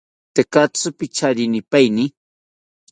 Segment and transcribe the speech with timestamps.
[0.35, 2.05] Tekatzi picharinipaeni